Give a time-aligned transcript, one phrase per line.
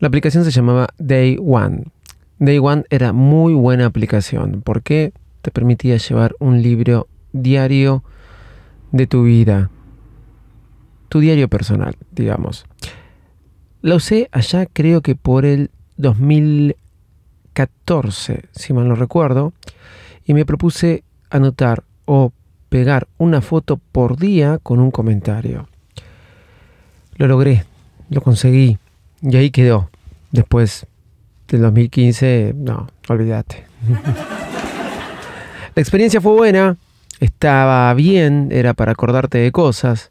[0.00, 1.84] La aplicación se llamaba Day One.
[2.38, 8.02] Day One era muy buena aplicación porque te permitía llevar un libro diario
[8.92, 9.68] de tu vida,
[11.10, 12.64] tu diario personal, digamos.
[13.82, 19.52] La usé allá creo que por el 2014, si mal no recuerdo,
[20.24, 22.32] y me propuse anotar o
[22.70, 25.68] pegar una foto por día con un comentario.
[27.16, 27.66] Lo logré,
[28.08, 28.78] lo conseguí
[29.22, 29.90] y ahí quedó.
[30.30, 30.86] Después
[31.48, 33.64] del 2015, no, olvídate.
[35.74, 36.76] La experiencia fue buena,
[37.20, 40.10] estaba bien, era para acordarte de cosas.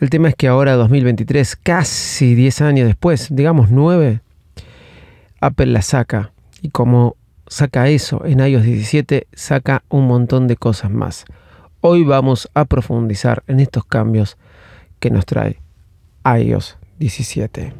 [0.00, 4.20] El tema es que ahora, 2023, casi 10 años después, digamos 9,
[5.40, 6.32] Apple la saca.
[6.62, 7.16] Y como
[7.48, 11.24] saca eso en iOS 17, saca un montón de cosas más.
[11.80, 14.36] Hoy vamos a profundizar en estos cambios
[15.00, 15.60] que nos trae
[16.24, 17.72] iOS 17.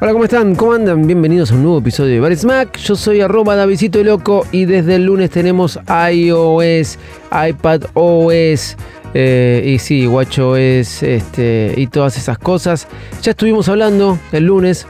[0.00, 0.54] Hola, ¿cómo están?
[0.54, 1.06] ¿Cómo andan?
[1.06, 2.78] Bienvenidos a un nuevo episodio de Bar Smack.
[2.78, 5.78] Yo soy arroba Davidito Loco y desde el lunes tenemos
[6.12, 6.98] iOS,
[7.32, 8.76] iPad OS,
[9.14, 12.86] eh, y sí, WatchOS este, y todas esas cosas.
[13.22, 14.86] Ya estuvimos hablando el lunes,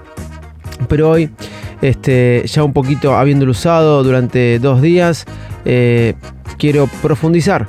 [0.88, 1.30] pero hoy,
[1.82, 5.26] este, ya un poquito habiéndolo usado durante dos días,
[5.64, 6.14] eh,
[6.58, 7.68] quiero profundizar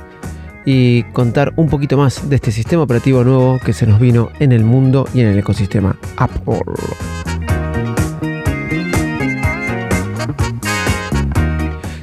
[0.64, 4.52] y contar un poquito más de este sistema operativo nuevo que se nos vino en
[4.52, 6.60] el mundo y en el ecosistema Apple.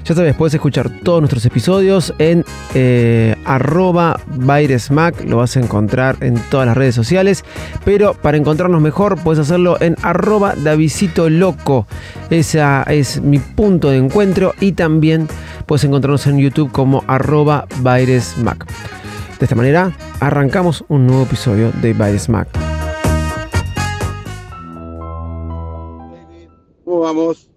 [0.08, 4.18] Ya sabes, puedes escuchar todos nuestros episodios en eh, arroba
[4.90, 7.44] Mac, lo vas a encontrar en todas las redes sociales,
[7.84, 11.88] pero para encontrarnos mejor puedes hacerlo en arroba Davisito Loco,
[12.30, 15.28] ese es mi punto de encuentro y también
[15.66, 18.66] puedes encontrarnos en YouTube como arroba Mac.
[19.40, 21.94] De esta manera arrancamos un nuevo episodio de
[22.30, 22.48] Mac.
[26.86, 27.57] ¿Cómo vamos?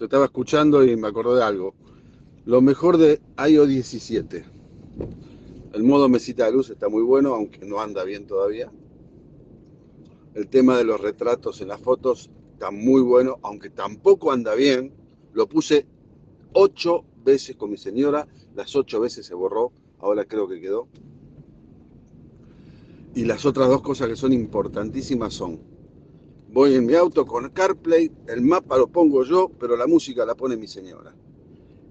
[0.00, 1.74] Te estaba escuchando y me acordé de algo.
[2.46, 4.44] Lo mejor de iOS 17.
[5.74, 8.72] El modo mesita de luz está muy bueno, aunque no anda bien todavía.
[10.32, 14.94] El tema de los retratos en las fotos está muy bueno, aunque tampoco anda bien.
[15.34, 15.84] Lo puse
[16.54, 20.88] ocho veces con mi señora, las ocho veces se borró, ahora creo que quedó.
[23.14, 25.60] Y las otras dos cosas que son importantísimas son,
[26.52, 30.34] voy en mi auto con CarPlay, el mapa lo pongo yo, pero la música la
[30.34, 31.14] pone mi señora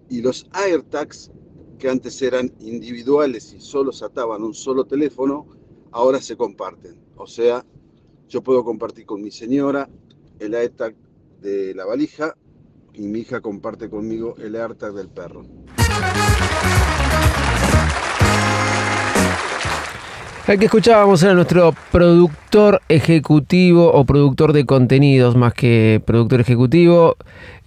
[0.09, 1.31] y los AirTags,
[1.78, 5.48] que antes eran individuales y solo se ataban un solo teléfono,
[5.92, 7.00] ahora se comparten.
[7.16, 7.66] O sea,
[8.28, 9.90] yo puedo compartir con mi señora
[10.40, 10.96] el AirTag
[11.42, 12.36] de la valija
[12.94, 15.46] y mi hija comparte conmigo el AirTag del perro.
[20.50, 27.18] El que escuchábamos era nuestro productor ejecutivo o productor de contenidos más que productor ejecutivo.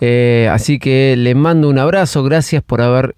[0.00, 3.14] Eh, así que le mando un abrazo, gracias por haber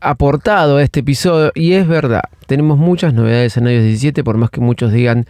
[0.00, 1.50] aportado a este episodio.
[1.56, 5.26] Y es verdad, tenemos muchas novedades en iOS 17, por más que muchos digan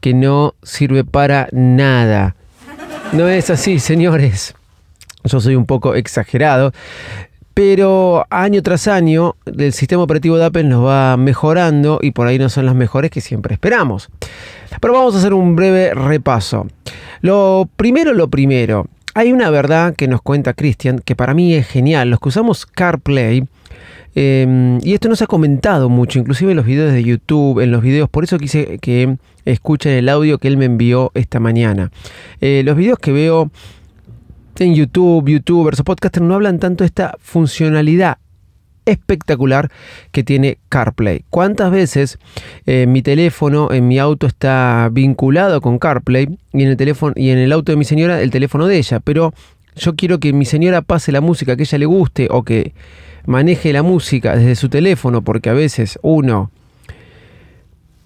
[0.00, 2.36] que no sirve para nada.
[3.14, 4.54] No es así, señores.
[5.24, 6.74] Yo soy un poco exagerado.
[7.54, 12.38] Pero año tras año el sistema operativo de Apple nos va mejorando y por ahí
[12.38, 14.08] no son las mejores que siempre esperamos.
[14.80, 16.66] Pero vamos a hacer un breve repaso.
[17.20, 18.86] Lo primero, lo primero.
[19.14, 22.08] Hay una verdad que nos cuenta Christian que para mí es genial.
[22.08, 23.44] Los que usamos CarPlay,
[24.14, 27.70] em, y esto no se ha comentado mucho, inclusive en los videos de YouTube, en
[27.70, 31.90] los videos, por eso quise que escuchen el audio que él me envió esta mañana.
[32.40, 33.50] Eh, los videos que veo
[34.58, 38.18] en YouTube, youtubers o podcasters no hablan tanto de esta funcionalidad
[38.84, 39.70] espectacular
[40.10, 41.24] que tiene CarPlay.
[41.30, 42.18] ¿Cuántas veces
[42.66, 47.30] eh, mi teléfono en mi auto está vinculado con CarPlay y en el teléfono y
[47.30, 49.00] en el auto de mi señora el teléfono de ella?
[49.00, 49.32] Pero
[49.76, 52.74] yo quiero que mi señora pase la música que ella le guste o que
[53.26, 56.50] maneje la música desde su teléfono porque a veces uno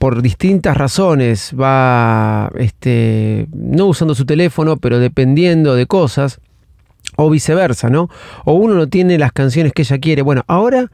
[0.07, 6.39] por distintas razones va este, no usando su teléfono, pero dependiendo de cosas,
[7.17, 8.09] o viceversa, ¿no?
[8.45, 10.23] O uno no tiene las canciones que ella quiere.
[10.23, 10.93] Bueno, ahora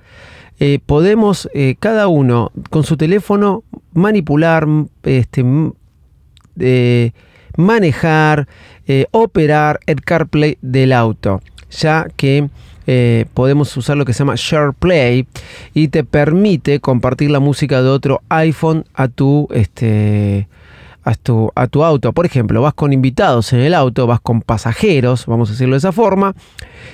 [0.61, 4.67] eh, podemos eh, cada uno con su teléfono manipular,
[5.03, 5.45] este,
[7.59, 8.49] manejar,
[8.87, 12.49] eh, operar el CarPlay del auto, ya que
[12.87, 15.27] eh, podemos usar lo que se llama SharePlay
[15.75, 20.49] y te permite compartir la música de otro iPhone a tu, este,
[21.05, 22.13] a tu, a tu auto.
[22.13, 25.79] Por ejemplo, vas con invitados en el auto, vas con pasajeros, vamos a decirlo de
[25.79, 26.35] esa forma,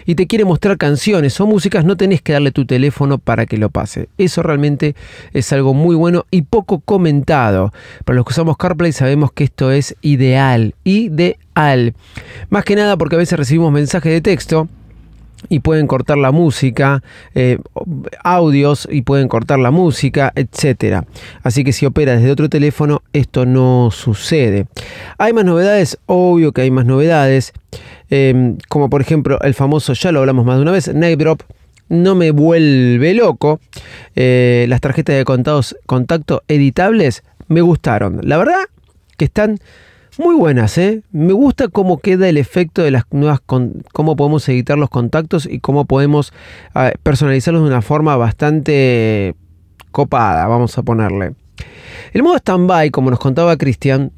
[0.07, 3.59] y te quiere mostrar canciones o músicas, no tenés que darle tu teléfono para que
[3.59, 4.09] lo pase.
[4.19, 4.95] Eso realmente
[5.33, 7.73] es algo muy bueno y poco comentado.
[8.05, 11.95] Para los que usamos CarPlay sabemos que esto es ideal, ideal.
[12.51, 14.69] Más que nada porque a veces recibimos mensajes de texto
[15.49, 17.03] y pueden cortar la música,
[17.35, 17.59] eh,
[18.23, 21.05] audios y pueden cortar la música, etcétera.
[21.43, 24.67] Así que si opera desde otro teléfono, esto no sucede.
[25.19, 25.99] ¿Hay más novedades?
[26.07, 27.53] Obvio que hay más novedades.
[28.11, 31.43] Em, como por ejemplo el famoso, ya lo hablamos más de una vez, Drop
[31.89, 33.61] no me vuelve loco.
[34.15, 38.21] Eh, las tarjetas de contados, contacto editables me gustaron.
[38.23, 38.61] La verdad
[39.17, 39.59] que están
[40.19, 41.03] muy buenas, ¿eh?
[41.13, 45.61] Me gusta cómo queda el efecto de las nuevas, cómo podemos editar los contactos y
[45.61, 46.33] cómo podemos
[46.75, 49.35] ah, personalizarlos de una forma bastante
[49.93, 51.35] copada, vamos a ponerle.
[52.13, 54.13] El modo standby, como nos contaba Cristian,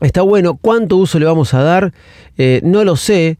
[0.00, 0.56] está bueno.
[0.56, 1.92] ¿Cuánto uso le vamos a dar?
[2.38, 3.38] Eh, no lo sé.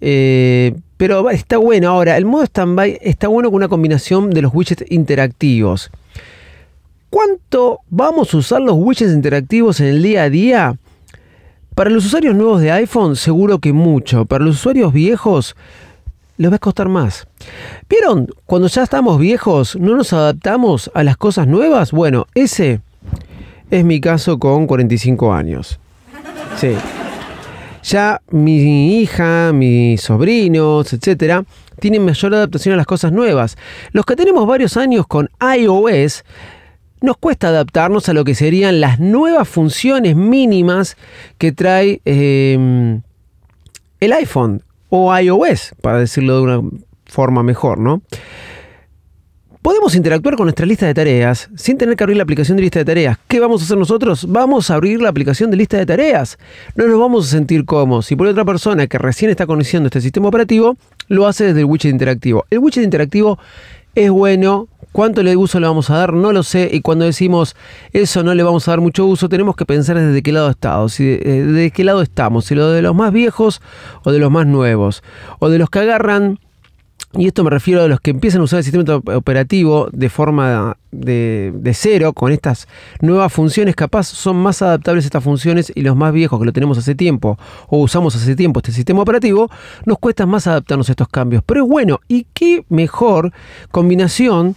[0.00, 1.88] Eh, pero está bueno.
[1.88, 5.90] Ahora, el modo standby está bueno con una combinación de los widgets interactivos.
[7.10, 10.76] ¿Cuánto vamos a usar los widgets interactivos en el día a día?
[11.74, 14.26] Para los usuarios nuevos de iPhone, seguro que mucho.
[14.26, 15.56] Para los usuarios viejos,
[16.36, 17.26] les va a costar más.
[17.88, 18.28] ¿Vieron?
[18.44, 21.92] Cuando ya estamos viejos, no nos adaptamos a las cosas nuevas.
[21.92, 22.80] Bueno, ese
[23.70, 25.80] es mi caso con 45 años.
[26.56, 26.74] Sí.
[27.84, 31.44] Ya mi hija, mis sobrinos, etcétera,
[31.80, 33.56] tienen mayor adaptación a las cosas nuevas.
[33.92, 36.22] Los que tenemos varios años con iOS,
[37.02, 40.96] nos cuesta adaptarnos a lo que serían las nuevas funciones mínimas
[41.38, 43.02] que trae em,
[44.00, 46.70] el iPhone o iOS, para decirlo de una
[47.06, 48.02] forma mejor, ¿no?
[49.62, 52.80] Podemos interactuar con nuestra lista de tareas sin tener que abrir la aplicación de lista
[52.80, 53.16] de tareas.
[53.28, 54.26] ¿Qué vamos a hacer nosotros?
[54.28, 56.36] Vamos a abrir la aplicación de lista de tareas.
[56.74, 58.06] No nos vamos a sentir cómodos.
[58.06, 60.76] Si por otra persona que recién está conociendo este sistema operativo,
[61.06, 62.44] lo hace desde el widget interactivo.
[62.50, 63.38] El widget interactivo
[63.94, 64.66] es bueno.
[64.92, 66.12] ¿Cuánto le uso le vamos a dar?
[66.12, 66.68] No lo sé.
[66.70, 67.56] Y cuando decimos
[67.92, 70.92] eso no le vamos a dar mucho uso, tenemos que pensar desde qué lado estamos.
[70.92, 72.44] Si, eh, de qué lado estamos.
[72.44, 73.62] Si lo de los más viejos
[74.04, 75.02] o de los más nuevos.
[75.38, 76.38] O de los que agarran
[77.14, 80.78] y esto me refiero a los que empiezan a usar el sistema operativo de forma
[80.90, 82.68] de, cero, con estas
[83.00, 86.78] nuevas funciones, capaz son más adaptables estas funciones y los más viejos que lo tenemos
[86.78, 87.38] hace tiempo
[87.68, 89.50] o usamos hace tiempo este sistema operativo,
[89.84, 91.42] nos cuesta más adaptarnos a estos cambios.
[91.44, 93.32] Pero es bueno, y qué mejor
[93.70, 94.56] combinación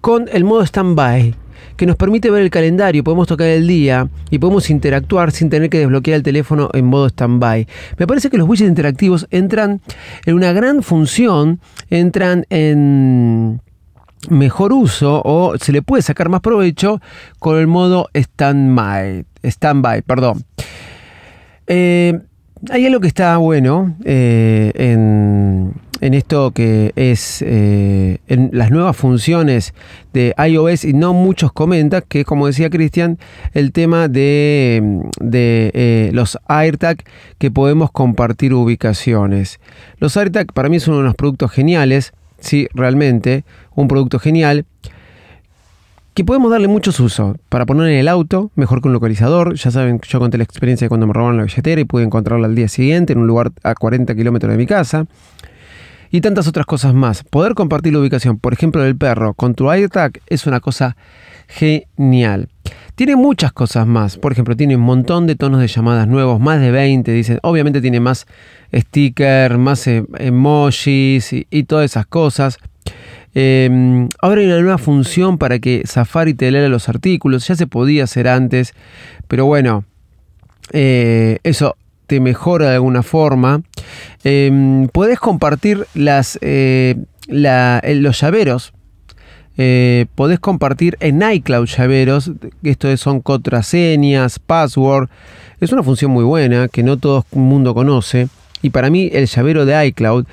[0.00, 1.34] con el modo standby
[1.76, 5.70] que nos permite ver el calendario, podemos tocar el día y podemos interactuar sin tener
[5.70, 7.66] que desbloquear el teléfono en modo standby.
[7.98, 9.80] Me parece que los widgets interactivos entran
[10.24, 11.60] en una gran función,
[11.90, 13.60] entran en
[14.30, 17.00] mejor uso o se le puede sacar más provecho
[17.38, 19.24] con el modo standby.
[19.44, 20.44] Standby, perdón.
[21.66, 22.20] Eh,
[22.70, 28.96] hay algo que está bueno eh, en en esto que es eh, en las nuevas
[28.96, 29.74] funciones
[30.12, 33.18] de iOS y no muchos comentan que como decía Cristian
[33.54, 36.98] el tema de, de eh, los AirTag
[37.38, 39.60] que podemos compartir ubicaciones.
[39.98, 44.66] Los AirTag para mí son unos productos geniales sí realmente un producto genial
[46.16, 47.36] que podemos darle muchos usos.
[47.50, 49.54] Para poner en el auto, mejor que un localizador.
[49.54, 52.46] Ya saben, yo conté la experiencia de cuando me robaron la billetera y pude encontrarla
[52.46, 55.04] al día siguiente en un lugar a 40 kilómetros de mi casa
[56.10, 57.22] y tantas otras cosas más.
[57.22, 60.96] Poder compartir la ubicación, por ejemplo, del perro con tu AirTag es una cosa
[61.48, 62.48] genial.
[62.94, 64.16] Tiene muchas cosas más.
[64.16, 67.12] Por ejemplo, tiene un montón de tonos de llamadas nuevos, más de 20.
[67.12, 68.26] Dicen, obviamente tiene más
[68.74, 72.58] stickers, más e, emojis y, todas esas cosas.
[73.34, 77.46] Em, ahora hay una nueva función para que Safari te lea los artículos.
[77.46, 78.72] Ya se podía hacer antes,
[79.28, 79.84] pero bueno,
[80.72, 81.76] eh, eso
[82.06, 83.62] te mejora de alguna forma.
[84.24, 86.96] Em, puedes compartir eh,
[87.28, 88.72] los llaveros.
[89.58, 92.32] Eh, podés compartir en iCloud llaveros.
[92.62, 95.08] Esto son contraseñas, password.
[95.60, 98.28] Es una función muy buena que no todo el mundo conoce.
[98.62, 100.26] Y para mí el llavero de iCloud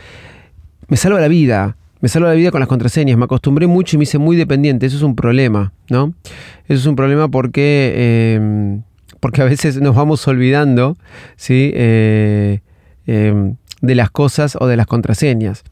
[0.87, 1.75] me salva la vida.
[2.03, 3.17] Me salva la vida con las contraseñas.
[3.17, 4.85] Me acostumbré mucho y me hice muy dependiente.
[4.85, 6.13] Eso es un problema, ¿no?
[6.67, 8.81] Eso es un problema porque em,
[9.21, 10.97] porque a veces nos vamos olvidando
[11.37, 11.71] ¿sí?
[11.73, 12.59] Eh,
[13.07, 15.63] em, de las cosas o de las contraseñas.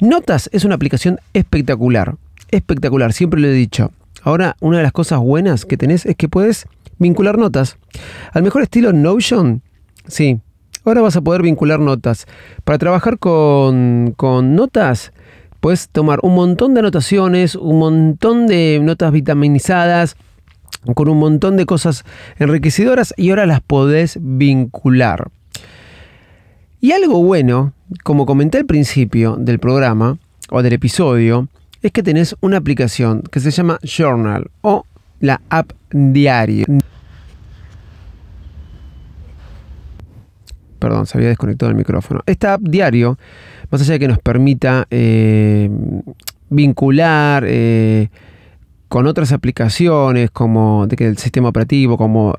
[0.00, 2.16] Notas es una aplicación espectacular,
[2.50, 3.92] espectacular, siempre lo he dicho.
[4.24, 6.66] Ahora, una de las cosas buenas que tenés es que puedes
[6.98, 7.78] vincular notas.
[8.32, 9.62] Al mejor estilo Notion,
[10.08, 10.40] sí.
[10.84, 12.26] Ahora vas a poder vincular notas.
[12.64, 15.12] Para trabajar con, con notas,
[15.60, 20.16] puedes tomar un montón de anotaciones, un montón de notas vitaminizadas,
[20.94, 22.04] con un montón de cosas
[22.38, 25.30] enriquecedoras y ahora las podés vincular.
[26.80, 27.72] Y algo bueno,
[28.04, 30.18] como comenté al principio del programa
[30.50, 31.48] o del episodio,
[31.82, 34.84] es que tenés una aplicación que se llama Journal o
[35.20, 36.66] la app diario.
[40.86, 42.22] Perdón, se había desconectado el micrófono.
[42.26, 43.18] Esta app diario,
[43.72, 45.68] más allá de que nos permita eh,
[46.48, 48.08] vincular eh,
[48.86, 52.36] con otras aplicaciones como del sistema operativo, como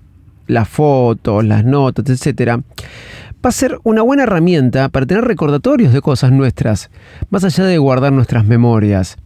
[0.48, 6.00] las fotos, las notas, etcétera, va a ser una buena herramienta para tener recordatorios de
[6.00, 6.89] cosas nuestras,
[7.30, 9.18] más allá de guardar nuestras memorias.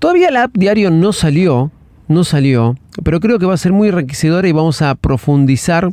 [0.00, 1.70] Todavía la app diario no salió,
[2.08, 5.92] no salió, pero creo que va a ser muy enriquecedora y vamos a profundizar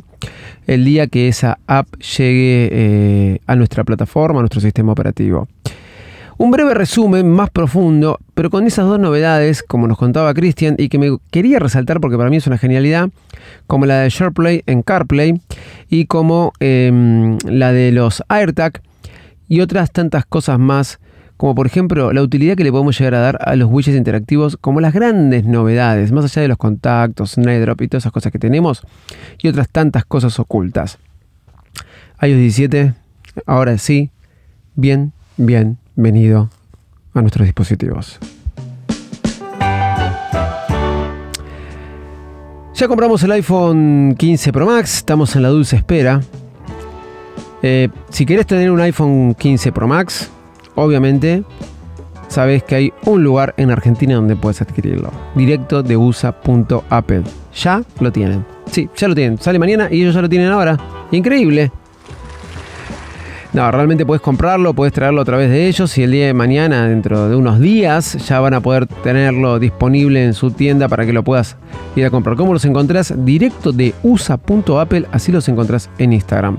[0.66, 5.48] el día que esa app llegue eh, a nuestra plataforma, a nuestro sistema operativo.
[6.38, 10.88] Un breve resumen más profundo, pero con esas dos novedades, como nos contaba Christian, y
[10.88, 13.10] que me quería resaltar porque para mí es una genialidad,
[13.66, 15.40] como la de SharePlay en CarPlay
[15.88, 18.82] y como em, la de los AirTag
[19.48, 20.98] y otras tantas cosas más,
[21.42, 24.56] como por ejemplo la utilidad que le podemos llegar a dar a los widgets interactivos
[24.56, 28.38] como las grandes novedades, más allá de los contactos, Snapdrop y todas esas cosas que
[28.38, 28.82] tenemos,
[29.42, 31.00] y otras tantas cosas ocultas.
[32.20, 32.94] iOS 17,
[33.44, 34.10] ahora sí,
[34.76, 36.48] bien, bien, venido
[37.12, 38.20] a nuestros dispositivos.
[42.76, 46.20] Ya compramos el iPhone 15 Pro Max, estamos en la dulce espera.
[47.64, 50.30] Eh, si querés tener un iPhone 15 Pro Max,
[50.74, 51.44] obviamente
[52.28, 55.10] sabes que hay un lugar en Argentina donde puedes adquirirlo.
[55.34, 57.22] Directo de USA.apple.
[57.54, 58.44] Ya lo tienen.
[58.66, 59.38] Sí, ya lo tienen.
[59.38, 60.78] Sale mañana y ellos ya lo tienen ahora.
[61.10, 61.70] Increíble.
[63.52, 66.88] No, realmente puedes comprarlo, puedes traerlo a través de ellos y el día de mañana,
[66.88, 71.12] dentro de unos días, ya van a poder tenerlo disponible en su tienda para que
[71.12, 71.58] lo puedas
[71.94, 72.36] ir a comprar.
[72.36, 73.12] ¿Cómo los encontrás?
[73.14, 76.56] Directo de usa.apple, así los encontrás en Instagram.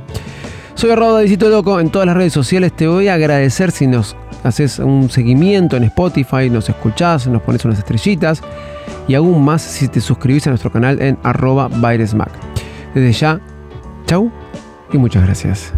[0.75, 2.73] Soy Arroba Visito Loco en todas las redes sociales.
[2.73, 7.63] Te voy a agradecer si nos haces un seguimiento en Spotify, nos escuchás, nos pones
[7.63, 8.41] unas estrellitas
[9.07, 11.69] y aún más si te suscribís a nuestro canal en arroba
[12.93, 13.39] Desde ya,
[14.05, 14.31] chau
[14.91, 15.73] y muchas gracias.